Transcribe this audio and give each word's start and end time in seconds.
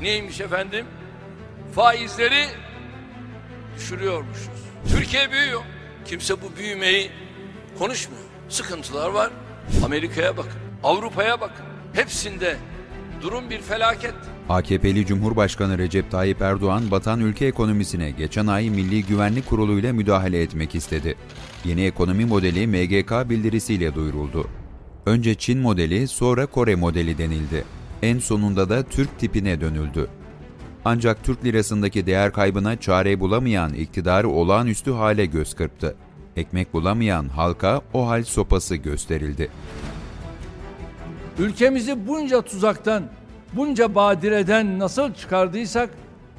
Neymiş 0.00 0.40
efendim? 0.40 0.86
Faizleri 1.74 2.44
düşürüyormuşuz. 3.76 4.48
Türkiye 4.88 5.30
büyüyor. 5.32 5.62
Kimse 6.04 6.42
bu 6.42 6.56
büyümeyi 6.58 7.10
konuşmuyor. 7.78 8.22
Sıkıntılar 8.48 9.10
var. 9.10 9.30
Amerika'ya 9.84 10.36
bakın. 10.36 10.60
Avrupa'ya 10.84 11.40
bakın. 11.40 11.66
Hepsinde 11.92 12.56
durum 13.22 13.50
bir 13.50 13.60
felaket. 13.60 14.14
AKP'li 14.48 15.06
Cumhurbaşkanı 15.06 15.78
Recep 15.78 16.10
Tayyip 16.10 16.42
Erdoğan 16.42 16.90
batan 16.90 17.20
ülke 17.20 17.46
ekonomisine 17.46 18.10
geçen 18.10 18.46
ay 18.46 18.70
Milli 18.70 19.04
Güvenlik 19.04 19.46
Kurulu 19.46 19.78
ile 19.78 19.92
müdahale 19.92 20.42
etmek 20.42 20.74
istedi. 20.74 21.16
Yeni 21.64 21.84
ekonomi 21.84 22.24
modeli 22.24 22.66
MGK 22.66 23.30
bildirisiyle 23.30 23.94
duyuruldu. 23.94 24.48
Önce 25.06 25.34
Çin 25.34 25.58
modeli, 25.58 26.08
sonra 26.08 26.46
Kore 26.46 26.74
modeli 26.74 27.18
denildi. 27.18 27.64
En 28.02 28.18
sonunda 28.18 28.68
da 28.68 28.82
Türk 28.82 29.18
tipine 29.18 29.60
dönüldü. 29.60 30.08
Ancak 30.84 31.24
Türk 31.24 31.44
lirasındaki 31.44 32.06
değer 32.06 32.32
kaybına 32.32 32.80
çare 32.80 33.20
bulamayan 33.20 33.74
iktidarı 33.74 34.28
olağanüstü 34.28 34.92
hale 34.92 35.26
göz 35.26 35.54
kırptı. 35.54 35.96
Ekmek 36.36 36.74
bulamayan 36.74 37.28
halka 37.28 37.80
o 37.94 38.08
hal 38.08 38.24
sopası 38.24 38.76
gösterildi. 38.76 39.50
Ülkemizi 41.38 42.06
bunca 42.06 42.42
tuzaktan, 42.42 43.02
bunca 43.52 43.94
badireden 43.94 44.78
nasıl 44.78 45.14
çıkardıysak 45.14 45.90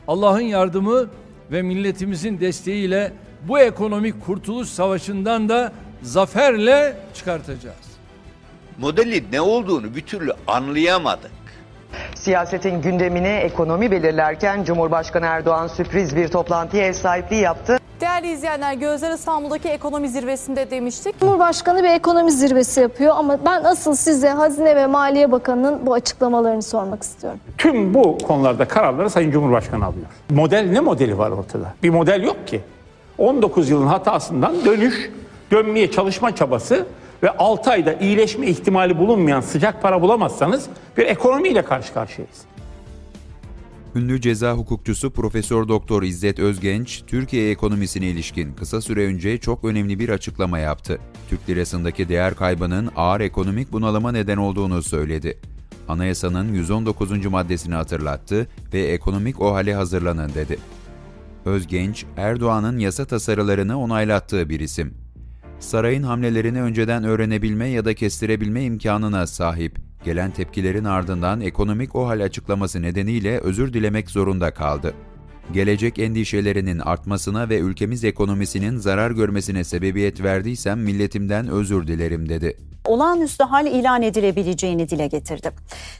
Allah'ın 0.07 0.41
yardımı 0.41 1.09
ve 1.51 1.61
milletimizin 1.61 2.39
desteğiyle 2.39 3.13
bu 3.47 3.59
ekonomik 3.59 4.25
kurtuluş 4.25 4.69
savaşından 4.69 5.49
da 5.49 5.73
zaferle 6.01 6.97
çıkartacağız. 7.13 7.87
Modelin 8.77 9.25
ne 9.31 9.41
olduğunu 9.41 9.95
bir 9.95 10.01
türlü 10.01 10.33
anlayamadık. 10.47 11.46
Siyasetin 12.27 12.81
gündemini 12.81 13.27
ekonomi 13.27 13.91
belirlerken 13.91 14.63
Cumhurbaşkanı 14.63 15.25
Erdoğan 15.25 15.67
sürpriz 15.67 16.15
bir 16.15 16.27
toplantıya 16.27 16.85
ev 16.85 16.93
sahipliği 16.93 17.41
yaptı. 17.41 17.77
Değerli 18.01 18.31
izleyenler 18.31 18.73
Gözler 18.73 19.11
İstanbul'daki 19.11 19.69
ekonomi 19.69 20.09
zirvesinde 20.09 20.71
demiştik. 20.71 21.19
Cumhurbaşkanı 21.19 21.83
bir 21.83 21.89
ekonomi 21.89 22.31
zirvesi 22.31 22.81
yapıyor 22.81 23.15
ama 23.17 23.37
ben 23.45 23.63
asıl 23.63 23.95
size 23.95 24.29
Hazine 24.29 24.75
ve 24.75 24.87
Maliye 24.87 25.31
Bakanı'nın 25.31 25.85
bu 25.85 25.93
açıklamalarını 25.93 26.61
sormak 26.61 27.03
istiyorum. 27.03 27.39
Tüm 27.57 27.93
bu 27.93 28.17
konularda 28.17 28.67
kararları 28.67 29.09
Sayın 29.09 29.31
Cumhurbaşkanı 29.31 29.85
alıyor. 29.85 30.05
Model 30.29 30.69
ne 30.71 30.79
modeli 30.79 31.17
var 31.17 31.31
ortada? 31.31 31.73
Bir 31.83 31.89
model 31.89 32.23
yok 32.23 32.47
ki. 32.47 32.61
19 33.17 33.69
yılın 33.69 33.87
hatasından 33.87 34.65
dönüş, 34.65 35.11
dönmeye 35.51 35.91
çalışma 35.91 36.35
çabası 36.35 36.85
ve 37.23 37.29
6 37.29 37.71
ayda 37.71 37.93
iyileşme 37.93 38.47
ihtimali 38.47 38.97
bulunmayan 38.97 39.41
sıcak 39.41 39.81
para 39.81 40.01
bulamazsanız 40.01 40.67
bir 40.97 41.05
ekonomiyle 41.05 41.61
karşı 41.61 41.93
karşıyayız. 41.93 42.37
Ünlü 43.95 44.21
ceza 44.21 44.53
hukukçusu 44.53 45.11
Profesör 45.11 45.67
Doktor 45.67 46.03
İzzet 46.03 46.39
Özgenç, 46.39 47.03
Türkiye 47.07 47.51
ekonomisine 47.51 48.05
ilişkin 48.07 48.53
kısa 48.53 48.81
süre 48.81 49.05
önce 49.05 49.37
çok 49.37 49.63
önemli 49.63 49.99
bir 49.99 50.09
açıklama 50.09 50.59
yaptı. 50.59 50.99
Türk 51.29 51.49
lirasındaki 51.49 52.09
değer 52.09 52.35
kaybının 52.35 52.89
ağır 52.95 53.21
ekonomik 53.21 53.71
bunalıma 53.71 54.11
neden 54.11 54.37
olduğunu 54.37 54.83
söyledi. 54.83 55.37
Anayasanın 55.87 56.53
119. 56.53 57.25
maddesini 57.25 57.75
hatırlattı 57.75 58.47
ve 58.73 58.81
ekonomik 58.81 59.41
o 59.41 59.53
hale 59.53 59.73
hazırlanın 59.73 60.29
dedi. 60.33 60.59
Özgenç, 61.45 62.05
Erdoğan'ın 62.17 62.79
yasa 62.79 63.05
tasarılarını 63.05 63.79
onaylattığı 63.79 64.49
bir 64.49 64.59
isim. 64.59 65.06
Sarayın 65.59 66.03
hamlelerini 66.03 66.61
önceden 66.61 67.03
öğrenebilme 67.03 67.67
ya 67.67 67.85
da 67.85 67.93
kestirebilme 67.93 68.63
imkanına 68.63 69.27
sahip. 69.27 69.77
Gelen 70.05 70.31
tepkilerin 70.31 70.83
ardından 70.83 71.41
ekonomik 71.41 71.95
o 71.95 72.07
hal 72.07 72.23
açıklaması 72.23 72.81
nedeniyle 72.81 73.39
özür 73.39 73.73
dilemek 73.73 74.09
zorunda 74.09 74.53
kaldı. 74.53 74.93
Gelecek 75.53 75.99
endişelerinin 75.99 76.79
artmasına 76.79 77.49
ve 77.49 77.59
ülkemiz 77.59 78.03
ekonomisinin 78.03 78.77
zarar 78.77 79.11
görmesine 79.11 79.63
sebebiyet 79.63 80.23
verdiysem 80.23 80.79
milletimden 80.79 81.47
özür 81.47 81.87
dilerim 81.87 82.29
dedi 82.29 82.57
olağanüstü 82.87 83.43
hal 83.43 83.65
ilan 83.65 84.01
edilebileceğini 84.01 84.89
dile 84.89 85.07
getirdi. 85.07 85.51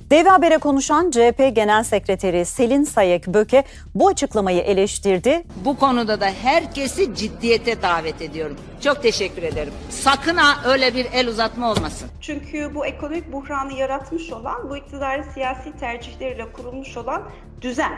Dev 0.09 0.25
Haber'e 0.25 0.57
konuşan 0.57 1.11
CHP 1.11 1.55
Genel 1.55 1.83
Sekreteri 1.83 2.45
Selin 2.45 2.83
Sayek 2.83 3.27
Böke 3.27 3.63
bu 3.95 4.07
açıklamayı 4.07 4.61
eleştirdi. 4.61 5.43
Bu 5.65 5.77
konuda 5.77 6.21
da 6.21 6.25
herkesi 6.25 7.15
ciddiyete 7.15 7.81
davet 7.81 8.21
ediyorum. 8.21 8.57
Çok 8.81 9.03
teşekkür 9.03 9.43
ederim. 9.43 9.73
Sakın 9.89 10.35
ha 10.35 10.71
öyle 10.71 10.95
bir 10.95 11.05
el 11.13 11.27
uzatma 11.27 11.71
olmasın. 11.71 12.09
Çünkü 12.21 12.75
bu 12.75 12.85
ekonomik 12.85 13.33
buhranı 13.33 13.73
yaratmış 13.73 14.31
olan, 14.31 14.69
bu 14.69 14.77
iktidarın 14.77 15.25
siyasi 15.33 15.77
tercihleriyle 15.79 16.51
kurulmuş 16.53 16.97
olan 16.97 17.23
düzen. 17.61 17.91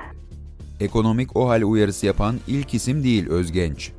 Ekonomik 0.80 1.38
o 1.38 1.50
hal 1.50 1.62
uyarısı 1.62 2.06
yapan 2.06 2.40
ilk 2.48 2.74
isim 2.74 3.04
değil 3.04 3.30
Özgenç. 3.30 3.92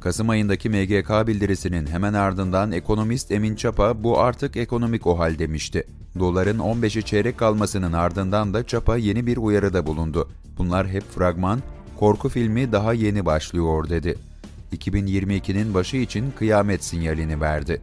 Kasım 0.00 0.28
ayındaki 0.30 0.70
MGK 0.70 1.26
bildirisinin 1.26 1.86
hemen 1.86 2.14
ardından 2.14 2.72
ekonomist 2.72 3.32
Emin 3.32 3.56
Çapa 3.56 4.02
bu 4.02 4.18
artık 4.18 4.56
ekonomik 4.56 5.06
o 5.06 5.18
hal 5.18 5.38
demişti. 5.38 5.86
Doların 6.18 6.58
15'e 6.58 7.02
çeyrek 7.02 7.38
kalmasının 7.38 7.92
ardından 7.92 8.54
da 8.54 8.66
Çapa 8.66 8.96
yeni 8.96 9.26
bir 9.26 9.36
uyarıda 9.36 9.86
bulundu. 9.86 10.28
Bunlar 10.58 10.88
hep 10.88 11.02
fragman, 11.02 11.62
korku 11.96 12.28
filmi 12.28 12.72
daha 12.72 12.92
yeni 12.92 13.26
başlıyor 13.26 13.88
dedi. 13.88 14.18
2022'nin 14.72 15.74
başı 15.74 15.96
için 15.96 16.30
kıyamet 16.30 16.84
sinyalini 16.84 17.40
verdi. 17.40 17.82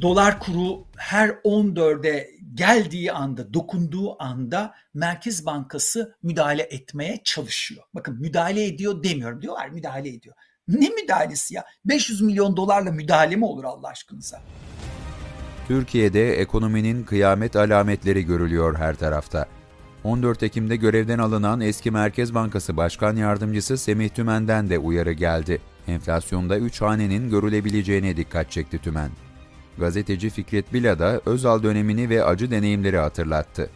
Dolar 0.00 0.40
kuru 0.40 0.84
her 0.96 1.28
14'e 1.28 2.30
geldiği 2.54 3.12
anda, 3.12 3.54
dokunduğu 3.54 4.22
anda 4.22 4.74
Merkez 4.94 5.46
Bankası 5.46 6.14
müdahale 6.22 6.62
etmeye 6.62 7.20
çalışıyor. 7.24 7.84
Bakın 7.94 8.20
müdahale 8.20 8.66
ediyor 8.66 9.02
demiyorum. 9.02 9.42
Diyorlar 9.42 9.68
müdahale 9.68 10.08
ediyor. 10.08 10.34
Ne 10.78 10.88
müdahalesi 10.88 11.54
ya? 11.54 11.64
500 11.84 12.20
milyon 12.20 12.56
dolarla 12.56 12.92
müdahale 12.92 13.36
mi 13.36 13.44
olur 13.44 13.64
Allah 13.64 13.88
aşkınıza? 13.88 14.40
Türkiye'de 15.68 16.40
ekonominin 16.40 17.04
kıyamet 17.04 17.56
alametleri 17.56 18.24
görülüyor 18.24 18.78
her 18.78 18.94
tarafta. 18.94 19.46
14 20.04 20.42
Ekim'de 20.42 20.76
görevden 20.76 21.18
alınan 21.18 21.60
eski 21.60 21.90
Merkez 21.90 22.34
Bankası 22.34 22.76
Başkan 22.76 23.16
Yardımcısı 23.16 23.78
Semih 23.78 24.08
Tümen'den 24.08 24.70
de 24.70 24.78
uyarı 24.78 25.12
geldi. 25.12 25.60
Enflasyonda 25.88 26.58
3 26.58 26.80
hanenin 26.80 27.30
görülebileceğine 27.30 28.16
dikkat 28.16 28.50
çekti 28.50 28.78
Tümen. 28.78 29.10
Gazeteci 29.78 30.30
Fikret 30.30 30.72
Bila 30.72 30.98
da 30.98 31.20
Özal 31.26 31.62
dönemini 31.62 32.08
ve 32.08 32.24
acı 32.24 32.50
deneyimleri 32.50 32.96
hatırlattı. 32.98 33.70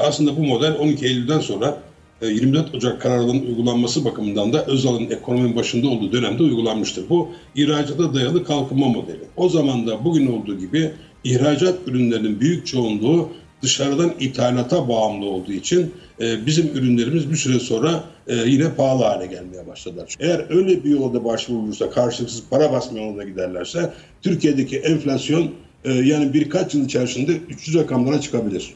Aslında 0.00 0.36
bu 0.36 0.44
model 0.44 0.76
12 0.78 1.06
Eylül'den 1.06 1.40
sonra 1.40 1.78
24 2.22 2.74
e, 2.74 2.76
Ocak 2.76 3.02
kararının 3.02 3.46
uygulanması 3.46 4.04
bakımından 4.04 4.52
da 4.52 4.66
Özal'ın 4.66 5.10
ekonominin 5.10 5.56
başında 5.56 5.88
olduğu 5.88 6.12
dönemde 6.12 6.42
uygulanmıştır. 6.42 7.08
Bu 7.08 7.28
ihracata 7.54 8.14
dayalı 8.14 8.44
kalkınma 8.44 8.88
modeli. 8.88 9.24
O 9.36 9.48
zaman 9.48 9.86
da 9.86 10.04
bugün 10.04 10.26
olduğu 10.26 10.58
gibi 10.58 10.90
ihracat 11.24 11.78
ürünlerinin 11.86 12.40
büyük 12.40 12.66
çoğunluğu 12.66 13.28
dışarıdan 13.62 14.12
ithalata 14.20 14.88
bağımlı 14.88 15.26
olduğu 15.26 15.52
için 15.52 15.94
e, 16.20 16.46
bizim 16.46 16.66
ürünlerimiz 16.66 17.30
bir 17.30 17.36
süre 17.36 17.58
sonra 17.58 18.04
e, 18.26 18.34
yine 18.36 18.74
pahalı 18.74 19.04
hale 19.04 19.26
gelmeye 19.26 19.66
başladılar. 19.66 20.14
Eğer 20.20 20.46
öyle 20.50 20.84
bir 20.84 20.90
yolda 20.90 21.24
başvurulursa 21.24 21.90
karşılıksız 21.90 22.42
para 22.50 22.72
basma 22.72 22.98
yoluna 22.98 23.24
giderlerse 23.24 23.92
Türkiye'deki 24.22 24.78
enflasyon 24.78 25.50
yani 25.84 26.34
birkaç 26.34 26.74
yıl 26.74 26.84
içerisinde 26.84 27.32
300 27.32 27.76
rakamlara 27.76 28.20
çıkabilir. 28.20 28.74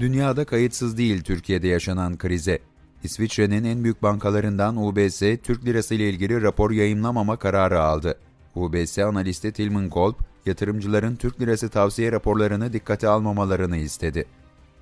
Dünyada 0.00 0.44
kayıtsız 0.44 0.98
değil 0.98 1.22
Türkiye'de 1.22 1.68
yaşanan 1.68 2.18
krize. 2.18 2.58
İsviçre'nin 3.04 3.64
en 3.64 3.84
büyük 3.84 4.02
bankalarından 4.02 4.76
UBS, 4.76 5.18
Türk 5.18 5.64
lirası 5.64 5.94
ile 5.94 6.10
ilgili 6.10 6.42
rapor 6.42 6.70
yayınlamama 6.70 7.36
kararı 7.36 7.80
aldı. 7.82 8.18
UBS 8.54 8.98
analisti 8.98 9.52
Tilman 9.52 9.88
Kolb, 9.88 10.14
yatırımcıların 10.46 11.16
Türk 11.16 11.40
lirası 11.40 11.68
tavsiye 11.68 12.12
raporlarını 12.12 12.72
dikkate 12.72 13.08
almamalarını 13.08 13.76
istedi. 13.76 14.24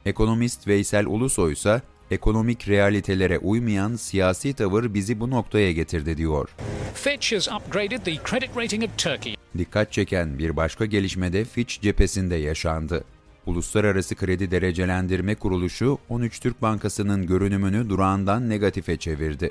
Ekonomist 0.06 0.66
Veysel 0.66 1.06
Ulusoy 1.06 1.52
ise, 1.52 1.82
ekonomik 2.10 2.68
realitelere 2.68 3.38
uymayan 3.38 3.96
siyasi 3.96 4.52
tavır 4.52 4.94
bizi 4.94 5.20
bu 5.20 5.30
noktaya 5.30 5.72
getirdi 5.72 6.16
diyor. 6.16 6.48
Fitch 6.94 7.34
has 7.34 7.48
upgraded 7.48 8.04
the 8.04 8.14
credit 8.30 8.56
rating 8.56 8.84
of 8.84 8.98
Turkey. 8.98 9.36
Dikkat 9.58 9.92
çeken 9.92 10.38
bir 10.38 10.56
başka 10.56 10.86
gelişmede 10.86 11.44
Fitch 11.44 11.80
cephesinde 11.80 12.34
yaşandı. 12.36 13.04
Uluslararası 13.46 14.14
Kredi 14.14 14.50
Derecelendirme 14.50 15.34
Kuruluşu 15.34 15.98
13 16.08 16.40
Türk 16.40 16.62
Bankası'nın 16.62 17.26
görünümünü 17.26 17.88
durağından 17.88 18.50
negatife 18.50 18.96
çevirdi. 18.96 19.50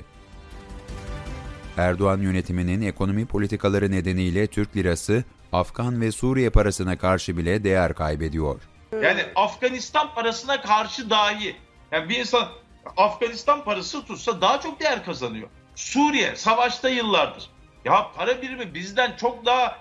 Erdoğan 1.76 2.18
yönetiminin 2.18 2.82
ekonomi 2.82 3.26
politikaları 3.26 3.90
nedeniyle 3.90 4.46
Türk 4.46 4.76
lirası 4.76 5.24
Afgan 5.52 6.00
ve 6.00 6.12
Suriye 6.12 6.50
parasına 6.50 6.98
karşı 6.98 7.36
bile 7.36 7.64
değer 7.64 7.94
kaybediyor. 7.94 8.60
Yani 9.02 9.22
Afganistan 9.34 10.14
parasına 10.14 10.62
karşı 10.62 11.10
dahi 11.10 11.56
yani 11.92 12.08
bir 12.08 12.18
insan 12.18 12.48
Afganistan 12.96 13.64
parası 13.64 14.04
tutsa 14.04 14.40
daha 14.40 14.60
çok 14.60 14.80
değer 14.80 15.04
kazanıyor. 15.04 15.48
Suriye 15.74 16.36
savaşta 16.36 16.88
yıllardır. 16.88 17.50
Ya 17.84 18.12
para 18.16 18.42
birimi 18.42 18.74
bizden 18.74 19.16
çok 19.16 19.46
daha 19.46 19.78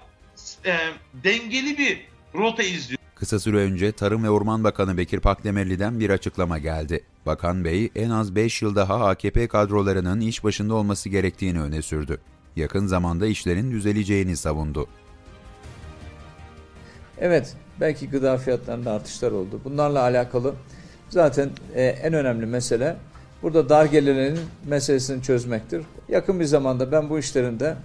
e, 0.65 0.77
dengeli 1.13 1.77
bir 1.77 2.07
rota 2.35 2.63
izliyor. 2.63 3.01
Kısa 3.21 3.39
süre 3.39 3.57
önce 3.57 3.91
Tarım 3.91 4.23
ve 4.23 4.29
Orman 4.29 4.63
Bakanı 4.63 4.97
Bekir 4.97 5.19
Pakdemirli'den 5.19 5.99
bir 5.99 6.09
açıklama 6.09 6.57
geldi. 6.57 7.03
Bakan 7.25 7.65
Bey 7.65 7.91
en 7.95 8.09
az 8.09 8.35
5 8.35 8.61
yıl 8.61 8.75
daha 8.75 9.05
AKP 9.05 9.47
kadrolarının 9.47 10.19
iş 10.19 10.43
başında 10.43 10.73
olması 10.73 11.09
gerektiğini 11.09 11.61
öne 11.61 11.81
sürdü. 11.81 12.17
Yakın 12.55 12.87
zamanda 12.87 13.25
işlerin 13.25 13.71
düzeleceğini 13.71 14.37
savundu. 14.37 14.87
Evet, 17.17 17.55
belki 17.81 18.09
gıda 18.09 18.37
fiyatlarında 18.37 18.91
artışlar 18.91 19.31
oldu. 19.31 19.61
Bunlarla 19.65 20.01
alakalı 20.01 20.53
zaten 21.09 21.49
e, 21.75 21.83
en 21.83 22.13
önemli 22.13 22.45
mesele 22.45 22.95
burada 23.41 23.69
dar 23.69 23.85
gelirlerin 23.85 24.39
meselesini 24.65 25.23
çözmektir. 25.23 25.83
Yakın 26.09 26.39
bir 26.39 26.45
zamanda 26.45 26.91
ben 26.91 27.09
bu 27.09 27.19
işlerin 27.19 27.59
de 27.59 27.75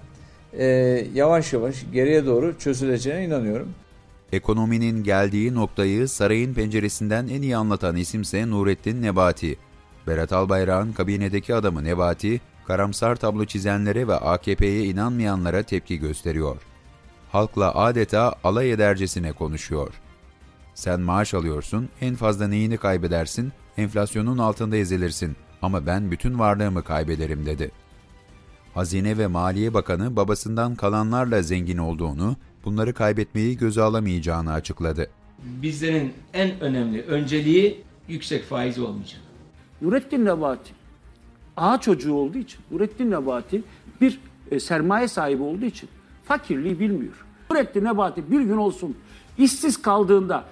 e, 0.59 0.67
yavaş 1.15 1.53
yavaş 1.53 1.85
geriye 1.93 2.27
doğru 2.27 2.59
çözüleceğine 2.59 3.25
inanıyorum. 3.25 3.69
Ekonominin 4.33 5.05
geldiği 5.05 5.55
noktayı 5.55 6.09
sarayın 6.09 6.55
penceresinden 6.55 7.29
en 7.29 7.43
iyi 7.43 7.57
anlatan 7.57 7.97
isimse 7.97 8.51
Nurettin 8.51 9.03
Nebati. 9.03 9.57
Berat 10.07 10.33
Albayrak'ın 10.33 10.93
kabinedeki 10.93 11.55
adamı 11.55 11.85
Nebati, 11.85 12.41
karamsar 12.67 13.17
tablo 13.17 13.45
çizenlere 13.45 14.09
ve 14.09 14.15
AKP'ye 14.15 14.85
inanmayanlara 14.85 15.63
tepki 15.63 15.99
gösteriyor. 15.99 16.57
Halkla 17.33 17.75
adeta 17.75 18.35
alay 18.45 18.73
edercesine 18.73 19.33
konuşuyor. 19.33 19.95
Sen 20.75 21.01
maaş 21.01 21.35
alıyorsun, 21.35 21.89
en 22.01 22.15
fazla 22.15 22.49
neyini 22.49 22.77
kaybedersin, 22.77 23.53
enflasyonun 23.77 24.39
altında 24.39 24.77
ezilirsin 24.77 25.37
ama 25.63 25.87
ben 25.87 26.11
bütün 26.11 26.39
varlığımı 26.39 26.83
kaybederim 26.83 27.47
dedi. 27.47 27.71
Hazine 28.75 29.19
ve 29.19 29.27
Maliye 29.27 29.75
Bakanı 29.75 30.17
babasından 30.17 30.75
kalanlarla 30.75 31.43
zengin 31.43 31.79
olduğunu, 31.79 32.37
bunları 32.67 32.95
kaybetmeyi 32.95 33.57
göze 33.57 33.83
alamayacağını 33.83 34.53
açıkladı. 34.53 35.11
Bizlerin 35.39 36.13
en 36.35 36.61
önemli 36.61 37.03
önceliği 37.03 37.85
yüksek 38.09 38.45
faiz 38.45 38.79
olmayacak. 38.79 39.21
Nurettin 39.83 40.25
Nebati 40.25 40.73
ağa 41.57 41.81
çocuğu 41.81 42.15
olduğu 42.15 42.39
için, 42.39 42.61
Nurettin 42.71 43.11
Nebati 43.11 43.63
bir 44.01 44.21
e, 44.51 44.61
sermaye 44.61 45.09
sahibi 45.09 45.43
olduğu 45.43 45.65
için 45.65 45.89
fakirliği 46.25 46.81
bilmiyor. 46.81 47.27
Nurettin 47.51 47.85
Nebati 47.85 48.31
bir 48.31 48.41
gün 48.41 48.57
olsun 48.57 48.97
işsiz 49.39 49.83
kaldığında 49.83 50.45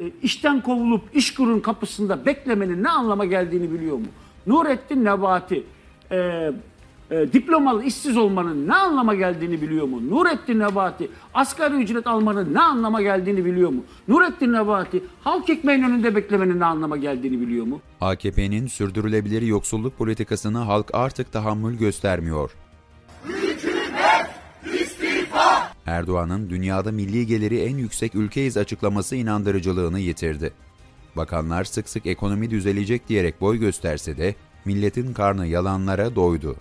e, 0.00 0.10
işten 0.22 0.60
kovulup 0.62 1.16
iş 1.16 1.34
kurun 1.34 1.60
kapısında 1.60 2.26
beklemenin 2.26 2.82
ne 2.82 2.88
anlama 2.88 3.24
geldiğini 3.24 3.72
biliyor 3.72 3.96
mu? 3.96 4.06
Nurettin 4.46 5.04
Nebati 5.04 5.64
e, 6.10 6.52
e, 7.10 7.32
diplomalı 7.32 7.84
işsiz 7.84 8.16
olmanın 8.16 8.68
ne 8.68 8.74
anlama 8.74 9.14
geldiğini 9.14 9.62
biliyor 9.62 9.86
mu? 9.86 10.10
Nurettin 10.10 10.58
Nebati 10.58 11.10
asgari 11.34 11.74
ücret 11.74 12.06
almanın 12.06 12.54
ne 12.54 12.60
anlama 12.60 13.02
geldiğini 13.02 13.44
biliyor 13.44 13.70
mu? 13.70 13.84
Nurettin 14.08 14.52
Nebati 14.52 15.04
halk 15.24 15.50
ekmeğin 15.50 15.82
önünde 15.82 16.16
beklemenin 16.16 16.60
ne 16.60 16.64
anlama 16.64 16.96
geldiğini 16.96 17.40
biliyor 17.40 17.66
mu? 17.66 17.80
AKP'nin 18.00 18.66
sürdürülebilir 18.66 19.42
yoksulluk 19.42 19.98
politikasını 19.98 20.58
halk 20.58 20.90
artık 20.92 21.32
tahammül 21.32 21.78
göstermiyor. 21.78 22.50
Erdoğan'ın 25.86 26.50
dünyada 26.50 26.92
milli 26.92 27.26
geliri 27.26 27.58
en 27.60 27.76
yüksek 27.76 28.14
ülkeyiz 28.14 28.56
açıklaması 28.56 29.16
inandırıcılığını 29.16 30.00
yitirdi. 30.00 30.52
Bakanlar 31.16 31.64
sık 31.64 31.88
sık 31.88 32.06
ekonomi 32.06 32.50
düzelecek 32.50 33.08
diyerek 33.08 33.40
boy 33.40 33.58
gösterse 33.58 34.16
de 34.16 34.34
milletin 34.64 35.12
karnı 35.12 35.46
yalanlara 35.46 36.14
doydu. 36.16 36.56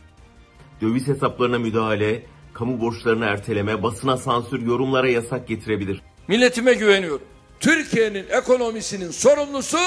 Döviz 0.81 1.07
hesaplarına 1.07 1.60
müdahale, 1.60 2.24
kamu 2.54 2.81
borçlarını 2.81 3.25
erteleme, 3.25 3.83
basına 3.83 4.18
sansür, 4.18 4.62
yorumlara 4.62 5.10
yasak 5.10 5.48
getirebilir. 5.48 6.01
Milletime 6.27 6.74
güveniyorum. 6.74 7.22
Türkiye'nin 7.60 8.25
ekonomisinin 8.30 9.12
sorumlusu 9.12 9.77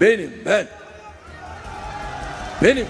benim 0.00 0.30
ben. 0.46 0.66
Benim. 2.62 2.86